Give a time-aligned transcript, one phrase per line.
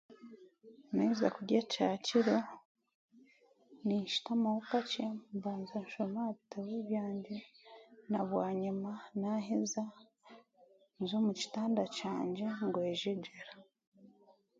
[0.93, 2.37] Naaheeza kurya kyakiro
[3.85, 7.37] ninsutamaho kakye mbanza nshoma aha bitabo byangye,
[8.09, 9.83] naabwanyima naaheeza
[11.01, 11.81] nz'omu kitande
[12.65, 13.53] ngwejegyera